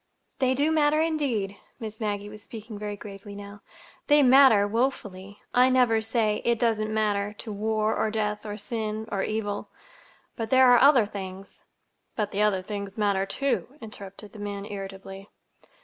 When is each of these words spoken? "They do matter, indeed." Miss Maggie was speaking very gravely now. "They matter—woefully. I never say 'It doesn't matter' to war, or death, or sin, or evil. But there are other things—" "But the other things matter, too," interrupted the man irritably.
"They 0.39 0.55
do 0.55 0.71
matter, 0.71 0.99
indeed." 0.99 1.57
Miss 1.79 1.99
Maggie 1.99 2.27
was 2.27 2.41
speaking 2.41 2.79
very 2.79 2.95
gravely 2.97 3.35
now. 3.35 3.61
"They 4.07 4.23
matter—woefully. 4.23 5.43
I 5.53 5.69
never 5.69 6.01
say 6.01 6.41
'It 6.43 6.57
doesn't 6.57 6.91
matter' 6.91 7.33
to 7.33 7.51
war, 7.53 7.95
or 7.95 8.09
death, 8.09 8.43
or 8.43 8.57
sin, 8.57 9.07
or 9.11 9.21
evil. 9.21 9.69
But 10.35 10.49
there 10.49 10.65
are 10.71 10.79
other 10.81 11.05
things—" 11.05 11.61
"But 12.15 12.31
the 12.31 12.41
other 12.41 12.63
things 12.63 12.97
matter, 12.97 13.27
too," 13.27 13.75
interrupted 13.79 14.33
the 14.33 14.39
man 14.39 14.65
irritably. 14.65 15.29